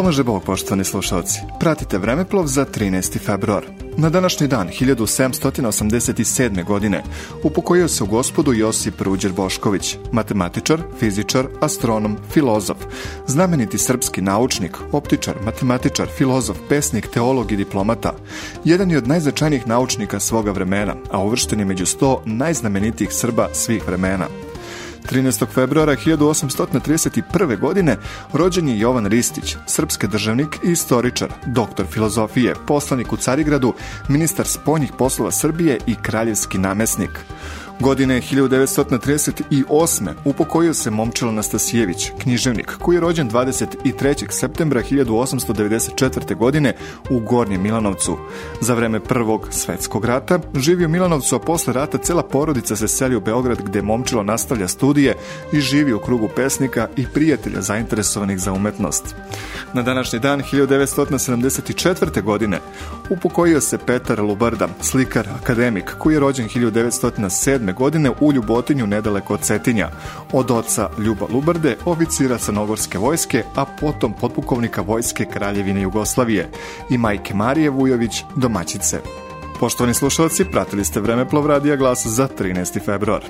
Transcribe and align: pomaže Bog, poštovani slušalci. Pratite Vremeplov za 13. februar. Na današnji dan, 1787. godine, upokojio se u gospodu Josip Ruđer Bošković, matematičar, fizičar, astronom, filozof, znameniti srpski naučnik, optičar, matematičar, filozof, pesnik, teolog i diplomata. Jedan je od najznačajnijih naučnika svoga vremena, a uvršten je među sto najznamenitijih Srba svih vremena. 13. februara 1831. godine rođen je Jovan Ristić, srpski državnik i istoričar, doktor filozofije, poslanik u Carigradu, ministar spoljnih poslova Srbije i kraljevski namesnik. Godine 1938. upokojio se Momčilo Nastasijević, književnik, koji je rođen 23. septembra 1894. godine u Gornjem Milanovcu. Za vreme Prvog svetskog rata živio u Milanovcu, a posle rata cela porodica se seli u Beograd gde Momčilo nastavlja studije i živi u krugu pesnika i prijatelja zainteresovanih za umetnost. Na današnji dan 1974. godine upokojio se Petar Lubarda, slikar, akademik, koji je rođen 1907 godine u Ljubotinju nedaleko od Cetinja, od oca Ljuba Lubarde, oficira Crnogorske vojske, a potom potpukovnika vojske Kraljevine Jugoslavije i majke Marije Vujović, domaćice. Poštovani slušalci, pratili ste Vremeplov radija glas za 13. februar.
pomaže 0.00 0.24
Bog, 0.24 0.42
poštovani 0.44 0.84
slušalci. 0.84 1.40
Pratite 1.60 1.98
Vremeplov 1.98 2.46
za 2.46 2.64
13. 2.64 3.18
februar. 3.20 3.64
Na 3.96 4.08
današnji 4.10 4.48
dan, 4.48 4.68
1787. 4.68 6.64
godine, 6.64 7.02
upokojio 7.42 7.88
se 7.88 8.04
u 8.04 8.06
gospodu 8.06 8.52
Josip 8.52 9.00
Ruđer 9.00 9.32
Bošković, 9.32 9.96
matematičar, 10.12 10.80
fizičar, 10.98 11.46
astronom, 11.60 12.16
filozof, 12.32 12.76
znameniti 13.26 13.78
srpski 13.78 14.20
naučnik, 14.20 14.76
optičar, 14.92 15.34
matematičar, 15.44 16.08
filozof, 16.16 16.56
pesnik, 16.68 17.06
teolog 17.06 17.52
i 17.52 17.56
diplomata. 17.56 18.12
Jedan 18.64 18.90
je 18.90 18.98
od 18.98 19.08
najznačajnijih 19.08 19.66
naučnika 19.66 20.20
svoga 20.20 20.50
vremena, 20.50 20.94
a 21.10 21.22
uvršten 21.22 21.58
je 21.58 21.64
među 21.64 21.86
sto 21.86 22.22
najznamenitijih 22.24 23.12
Srba 23.12 23.48
svih 23.52 23.86
vremena. 23.86 24.26
13. 25.10 25.46
februara 25.46 25.96
1831. 25.96 27.58
godine 27.58 27.96
rođen 28.32 28.68
je 28.68 28.78
Jovan 28.78 29.06
Ristić, 29.06 29.56
srpski 29.66 30.08
državnik 30.08 30.58
i 30.64 30.70
istoričar, 30.70 31.32
doktor 31.46 31.86
filozofije, 31.86 32.54
poslanik 32.66 33.12
u 33.12 33.16
Carigradu, 33.16 33.74
ministar 34.08 34.46
spoljnih 34.46 34.92
poslova 34.98 35.30
Srbije 35.30 35.78
i 35.86 35.94
kraljevski 36.02 36.58
namesnik. 36.58 37.10
Godine 37.80 38.20
1938. 38.20 40.08
upokojio 40.24 40.74
se 40.74 40.90
Momčilo 40.90 41.32
Nastasijević, 41.32 42.10
književnik, 42.18 42.76
koji 42.78 42.96
je 42.96 43.00
rođen 43.00 43.30
23. 43.30 44.30
septembra 44.30 44.82
1894. 44.82 46.36
godine 46.36 46.74
u 47.10 47.20
Gornjem 47.20 47.62
Milanovcu. 47.62 48.18
Za 48.60 48.74
vreme 48.74 49.00
Prvog 49.00 49.48
svetskog 49.50 50.04
rata 50.04 50.40
živio 50.54 50.86
u 50.86 50.90
Milanovcu, 50.90 51.36
a 51.36 51.38
posle 51.38 51.72
rata 51.72 51.98
cela 51.98 52.22
porodica 52.22 52.76
se 52.76 52.88
seli 52.88 53.16
u 53.16 53.20
Beograd 53.20 53.62
gde 53.62 53.82
Momčilo 53.82 54.22
nastavlja 54.22 54.68
studije 54.68 55.14
i 55.52 55.60
živi 55.60 55.92
u 55.92 55.98
krugu 55.98 56.28
pesnika 56.36 56.88
i 56.96 57.06
prijatelja 57.14 57.60
zainteresovanih 57.60 58.38
za 58.38 58.52
umetnost. 58.52 59.14
Na 59.72 59.82
današnji 59.82 60.18
dan 60.18 60.42
1974. 60.52 62.22
godine 62.22 62.60
upokojio 63.10 63.60
se 63.60 63.78
Petar 63.78 64.20
Lubarda, 64.20 64.68
slikar, 64.80 65.28
akademik, 65.42 65.94
koji 65.98 66.14
je 66.14 66.20
rođen 66.20 66.48
1907 66.48 67.69
godine 67.72 68.10
u 68.20 68.32
Ljubotinju 68.32 68.86
nedaleko 68.86 69.34
od 69.34 69.40
Cetinja, 69.40 69.90
od 70.32 70.50
oca 70.50 70.90
Ljuba 70.98 71.26
Lubarde, 71.32 71.76
oficira 71.84 72.38
Crnogorske 72.38 72.98
vojske, 72.98 73.42
a 73.54 73.64
potom 73.80 74.12
potpukovnika 74.20 74.82
vojske 74.82 75.24
Kraljevine 75.24 75.82
Jugoslavije 75.82 76.50
i 76.90 76.98
majke 76.98 77.34
Marije 77.34 77.70
Vujović, 77.70 78.24
domaćice. 78.36 79.00
Poštovani 79.60 79.94
slušalci, 79.94 80.44
pratili 80.44 80.84
ste 80.84 81.00
Vremeplov 81.00 81.46
radija 81.46 81.76
glas 81.76 82.06
za 82.06 82.28
13. 82.38 82.84
februar. 82.84 83.22